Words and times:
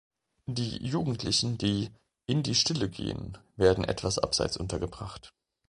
Die 0.47 0.83
Jugendlichen, 0.83 1.59
die 1.59 1.91
„in 2.25 2.41
die 2.41 2.55
Stille 2.55 2.89
gehen“, 2.89 3.37
werden 3.55 3.83
etwas 3.83 4.17
abseits 4.17 4.57
untergebracht. 4.57 5.31